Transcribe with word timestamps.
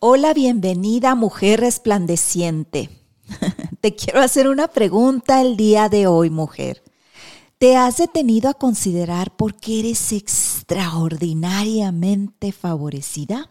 Hola, 0.00 0.32
bienvenida 0.32 1.16
mujer 1.16 1.58
resplandeciente. 1.58 2.88
Te 3.80 3.96
quiero 3.96 4.20
hacer 4.20 4.46
una 4.46 4.68
pregunta 4.68 5.42
el 5.42 5.56
día 5.56 5.88
de 5.88 6.06
hoy, 6.06 6.30
mujer. 6.30 6.84
¿Te 7.58 7.76
has 7.76 7.96
detenido 7.96 8.48
a 8.48 8.54
considerar 8.54 9.34
por 9.34 9.56
qué 9.56 9.80
eres 9.80 10.12
extraordinariamente 10.12 12.52
favorecida? 12.52 13.50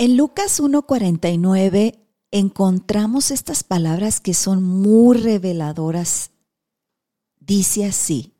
En 0.00 0.16
Lucas 0.16 0.62
1.49 0.62 1.98
encontramos 2.30 3.30
estas 3.30 3.62
palabras 3.62 4.18
que 4.18 4.32
son 4.32 4.62
muy 4.62 5.18
reveladoras. 5.18 6.30
Dice 7.38 7.84
así, 7.84 8.32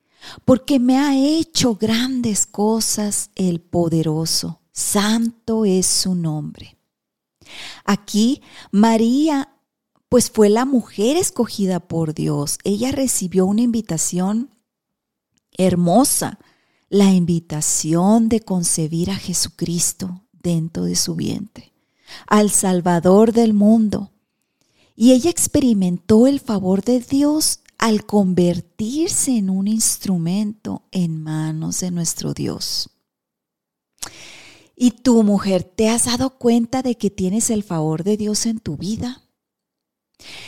porque 0.46 0.78
me 0.80 0.96
ha 0.96 1.14
hecho 1.14 1.74
grandes 1.74 2.46
cosas 2.46 3.28
el 3.34 3.60
poderoso, 3.60 4.62
santo 4.72 5.66
es 5.66 5.84
su 5.84 6.14
nombre. 6.14 6.78
Aquí 7.84 8.40
María, 8.70 9.54
pues 10.08 10.30
fue 10.30 10.48
la 10.48 10.64
mujer 10.64 11.18
escogida 11.18 11.78
por 11.78 12.14
Dios. 12.14 12.56
Ella 12.64 12.90
recibió 12.90 13.44
una 13.44 13.60
invitación 13.60 14.48
hermosa, 15.58 16.38
la 16.88 17.12
invitación 17.12 18.30
de 18.30 18.40
concebir 18.40 19.10
a 19.10 19.16
Jesucristo 19.16 20.22
dentro 20.42 20.84
de 20.84 20.96
su 20.96 21.14
vientre, 21.14 21.72
al 22.26 22.50
Salvador 22.50 23.32
del 23.32 23.54
mundo. 23.54 24.10
Y 24.96 25.12
ella 25.12 25.30
experimentó 25.30 26.26
el 26.26 26.40
favor 26.40 26.82
de 26.82 27.00
Dios 27.00 27.60
al 27.78 28.04
convertirse 28.04 29.36
en 29.36 29.48
un 29.48 29.66
instrumento 29.66 30.82
en 30.92 31.22
manos 31.22 31.80
de 31.80 31.90
nuestro 31.90 32.34
Dios. 32.34 32.90
¿Y 34.76 34.92
tú, 34.92 35.22
mujer, 35.22 35.62
te 35.62 35.88
has 35.88 36.04
dado 36.04 36.38
cuenta 36.38 36.82
de 36.82 36.96
que 36.96 37.10
tienes 37.10 37.50
el 37.50 37.62
favor 37.62 38.04
de 38.04 38.16
Dios 38.16 38.46
en 38.46 38.60
tu 38.60 38.76
vida? 38.76 39.22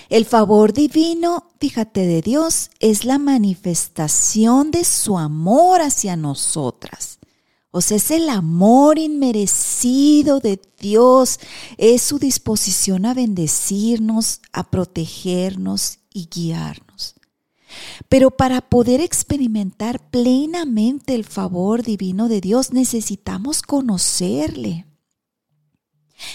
El 0.09 0.27
favor 0.27 0.73
divino, 0.73 1.51
fíjate, 1.59 2.07
de 2.07 2.21
Dios 2.21 2.71
es 2.81 3.05
la 3.05 3.19
manifestación 3.19 4.71
de 4.71 4.85
su 4.85 5.19
amor 5.19 5.81
hacia 5.81 6.17
nosotras. 6.17 7.19
O 7.75 7.81
sea, 7.81 7.97
es 7.97 8.11
el 8.11 8.29
amor 8.29 8.99
inmerecido 8.99 10.41
de 10.41 10.61
Dios, 10.79 11.41
es 11.79 12.03
su 12.03 12.19
disposición 12.19 13.07
a 13.07 13.15
bendecirnos, 13.15 14.43
a 14.53 14.71
protegernos 14.71 15.99
y 16.13 16.29
guiarnos. 16.31 17.15
Pero 18.11 18.31
para 18.31 18.61
poder 18.61 19.01
experimentar 19.01 20.11
plenamente 20.11 21.15
el 21.15 21.25
favor 21.25 21.83
divino 21.83 22.29
de 22.29 22.43
Dios 22.43 22.75
necesitamos 22.75 23.63
conocerle. 23.63 24.85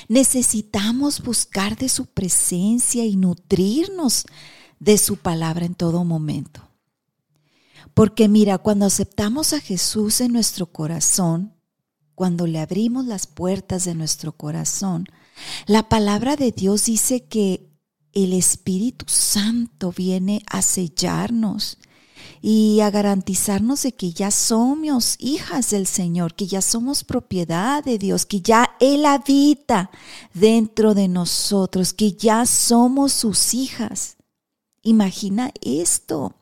Necesitamos 0.08 1.22
buscar 1.22 1.78
de 1.78 1.90
su 1.90 2.08
presencia 2.08 3.06
y 3.06 3.16
nutrirnos 3.16 4.26
de 4.80 4.98
su 4.98 5.18
palabra 5.18 5.68
en 5.68 5.76
todo 5.76 6.04
momento. 6.04 6.67
Porque 7.98 8.28
mira, 8.28 8.60
cuando 8.60 8.86
aceptamos 8.86 9.54
a 9.54 9.60
Jesús 9.60 10.22
en 10.22 10.32
nuestro 10.32 10.68
corazón, 10.68 11.56
cuando 12.14 12.46
le 12.46 12.60
abrimos 12.60 13.08
las 13.08 13.26
puertas 13.26 13.86
de 13.86 13.96
nuestro 13.96 14.34
corazón, 14.34 15.08
la 15.66 15.90
palabra 15.90 16.36
de 16.36 16.52
Dios 16.52 16.86
dice 16.86 17.26
que 17.26 17.72
el 18.14 18.34
Espíritu 18.34 19.06
Santo 19.08 19.92
viene 19.92 20.44
a 20.48 20.62
sellarnos 20.62 21.80
y 22.40 22.82
a 22.82 22.92
garantizarnos 22.92 23.82
de 23.82 23.94
que 23.94 24.12
ya 24.12 24.30
somos 24.30 25.16
hijas 25.18 25.72
del 25.72 25.88
Señor, 25.88 26.36
que 26.36 26.46
ya 26.46 26.62
somos 26.62 27.04
propiedad 27.04 27.84
de 27.84 27.98
Dios, 27.98 28.28
que 28.28 28.42
ya 28.42 28.76
Él 28.80 29.08
habita 29.08 29.90
dentro 30.36 30.94
de 30.94 31.08
nosotros, 31.08 31.94
que 31.94 32.12
ya 32.12 32.46
somos 32.46 33.12
sus 33.12 33.56
hijas. 33.56 34.18
Imagina 34.84 35.52
esto. 35.62 36.36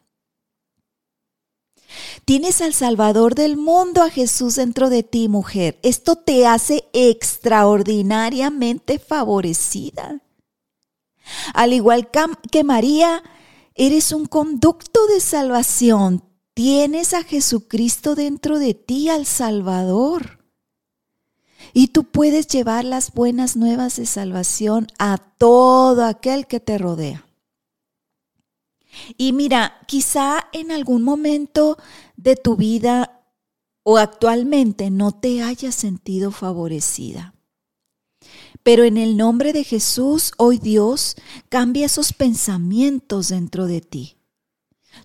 Tienes 2.26 2.62
al 2.62 2.74
Salvador 2.74 3.36
del 3.36 3.58
mundo, 3.58 4.04
a 4.04 4.10
Jesús 4.10 4.56
dentro 4.56 4.90
de 4.90 5.04
ti, 5.04 5.28
mujer. 5.28 5.80
Esto 5.84 6.16
te 6.16 6.48
hace 6.48 6.86
extraordinariamente 6.94 9.00
favorecida. 9.00 10.22
Al 11.54 11.74
igual 11.74 12.10
que 12.52 12.64
María, 12.64 13.24
eres 13.74 14.12
un 14.12 14.26
conducto 14.26 15.06
de 15.08 15.20
salvación. 15.20 16.24
Tienes 16.54 17.14
a 17.14 17.24
Jesucristo 17.24 18.16
dentro 18.16 18.60
de 18.60 18.74
ti, 18.74 19.10
al 19.10 19.26
Salvador. 19.26 20.40
Y 21.74 21.88
tú 21.88 22.06
puedes 22.06 22.48
llevar 22.48 22.86
las 22.86 23.14
buenas 23.14 23.58
nuevas 23.58 23.98
de 23.98 24.06
salvación 24.06 24.88
a 24.98 25.18
todo 25.18 26.06
aquel 26.06 26.48
que 26.48 26.60
te 26.60 26.78
rodea. 26.78 27.25
Y 29.18 29.34
mira, 29.34 29.80
quizá 29.88 30.48
en 30.54 30.72
algún 30.72 31.04
momento 31.04 31.78
de 32.16 32.36
tu 32.36 32.56
vida 32.56 33.24
o 33.84 33.98
actualmente 33.98 34.90
no 34.90 35.12
te 35.12 35.44
hayas 35.44 35.76
sentido 35.76 36.32
favorecida. 36.32 37.36
Pero 38.64 38.84
en 38.84 38.98
el 38.98 39.16
nombre 39.16 39.54
de 39.54 39.64
Jesús, 39.64 40.32
hoy 40.38 40.58
Dios 40.58 41.16
cambia 41.50 41.86
esos 41.86 42.14
pensamientos 42.14 43.30
dentro 43.30 43.68
de 43.68 43.82
ti. 43.82 44.18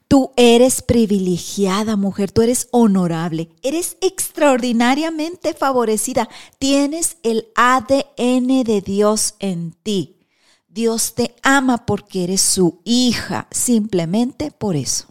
Tú 0.08 0.32
eres 0.36 0.82
privilegiada, 0.82 1.96
mujer, 1.96 2.32
tú 2.32 2.42
eres 2.42 2.68
honorable, 2.70 3.50
eres 3.62 3.96
extraordinariamente 4.00 5.52
favorecida, 5.52 6.28
tienes 6.58 7.18
el 7.22 7.48
ADN 7.54 8.64
de 8.64 8.82
Dios 8.84 9.34
en 9.40 9.72
ti. 9.82 10.19
Dios 10.72 11.14
te 11.14 11.34
ama 11.42 11.84
porque 11.84 12.22
eres 12.24 12.40
su 12.40 12.80
hija, 12.84 13.48
simplemente 13.50 14.52
por 14.52 14.76
eso. 14.76 15.08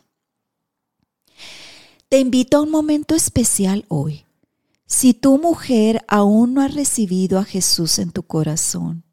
Te 2.07 2.19
invito 2.19 2.57
a 2.57 2.61
un 2.61 2.71
momento 2.71 3.13
especial 3.13 3.85
hoy. 3.89 4.25
Si 4.85 5.13
tu 5.13 5.37
mujer 5.37 6.03
aún 6.07 6.53
no 6.53 6.61
ha 6.61 6.69
recibido 6.69 7.37
a 7.39 7.43
Jesús 7.43 7.99
en 7.99 8.11
tu 8.11 8.23
corazón 8.23 9.03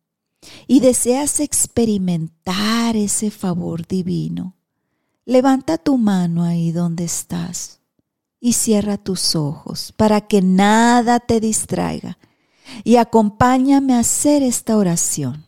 y 0.69 0.81
deseas 0.81 1.41
experimentar 1.41 2.97
ese 2.97 3.31
favor 3.33 3.87
divino, 3.87 4.55
levanta 5.25 5.79
tu 5.79 5.99
mano 5.99 6.45
ahí 6.45 6.71
donde 6.71 7.05
estás 7.05 7.81
y 8.41 8.53
cierra 8.53 8.99
tus 8.99 9.35
ojos 9.35 9.93
para 9.97 10.21
que 10.21 10.41
nada 10.43 11.19
te 11.19 11.41
distraiga 11.41 12.19
y 12.85 12.97
acompáñame 12.97 13.95
a 13.95 13.99
hacer 13.99 14.45
esta 14.45 14.77
oración. 14.77 15.46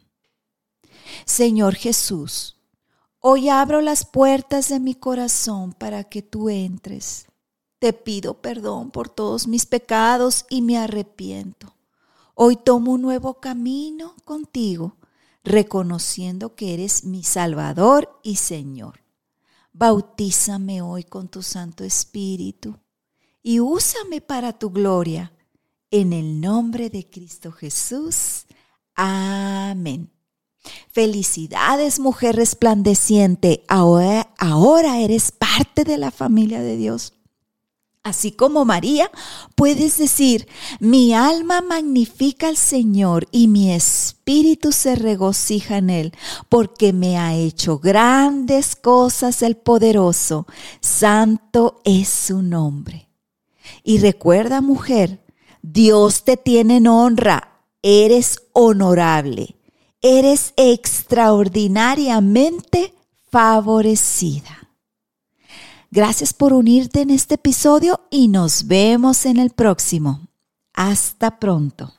Señor 1.28 1.74
Jesús, 1.74 2.56
hoy 3.20 3.50
abro 3.50 3.82
las 3.82 4.06
puertas 4.06 4.70
de 4.70 4.80
mi 4.80 4.94
corazón 4.94 5.74
para 5.74 6.04
que 6.04 6.22
tú 6.22 6.48
entres. 6.48 7.26
Te 7.78 7.92
pido 7.92 8.40
perdón 8.40 8.90
por 8.90 9.10
todos 9.10 9.46
mis 9.46 9.66
pecados 9.66 10.46
y 10.48 10.62
me 10.62 10.78
arrepiento. 10.78 11.76
Hoy 12.34 12.56
tomo 12.56 12.92
un 12.92 13.02
nuevo 13.02 13.40
camino 13.40 14.16
contigo, 14.24 14.96
reconociendo 15.44 16.54
que 16.54 16.72
eres 16.72 17.04
mi 17.04 17.22
Salvador 17.22 18.18
y 18.22 18.36
Señor. 18.36 19.04
Bautízame 19.74 20.80
hoy 20.80 21.04
con 21.04 21.28
tu 21.28 21.42
Santo 21.42 21.84
Espíritu 21.84 22.78
y 23.42 23.60
úsame 23.60 24.22
para 24.22 24.58
tu 24.58 24.70
gloria. 24.70 25.30
En 25.90 26.14
el 26.14 26.40
nombre 26.40 26.88
de 26.88 27.08
Cristo 27.08 27.52
Jesús. 27.52 28.46
Amén. 28.94 30.10
Felicidades, 30.98 32.00
mujer 32.00 32.34
resplandeciente. 32.34 33.62
Ahora, 33.68 34.34
ahora 34.36 34.98
eres 34.98 35.30
parte 35.30 35.84
de 35.84 35.96
la 35.96 36.10
familia 36.10 36.60
de 36.60 36.76
Dios. 36.76 37.12
Así 38.02 38.32
como 38.32 38.64
María, 38.64 39.08
puedes 39.54 39.98
decir, 39.98 40.48
mi 40.80 41.14
alma 41.14 41.60
magnifica 41.60 42.48
al 42.48 42.56
Señor 42.56 43.28
y 43.30 43.46
mi 43.46 43.72
espíritu 43.72 44.72
se 44.72 44.96
regocija 44.96 45.78
en 45.78 45.90
Él, 45.90 46.12
porque 46.48 46.92
me 46.92 47.16
ha 47.16 47.32
hecho 47.36 47.78
grandes 47.78 48.74
cosas 48.74 49.42
el 49.42 49.56
poderoso. 49.56 50.48
Santo 50.80 51.80
es 51.84 52.08
su 52.08 52.42
nombre. 52.42 53.08
Y 53.84 53.98
recuerda, 53.98 54.62
mujer, 54.62 55.24
Dios 55.62 56.24
te 56.24 56.36
tiene 56.36 56.78
en 56.78 56.88
honra, 56.88 57.62
eres 57.82 58.40
honorable, 58.52 59.57
eres 60.02 60.52
extraordinariamente 60.56 62.92
favorecida. 63.30 64.68
Gracias 65.90 66.34
por 66.34 66.52
unirte 66.52 67.00
en 67.00 67.08
este 67.10 67.36
episodio 67.36 68.00
y 68.10 68.28
nos 68.28 68.66
vemos 68.66 69.24
en 69.26 69.38
el 69.38 69.50
próximo. 69.50 70.28
Hasta 70.74 71.38
pronto. 71.38 71.94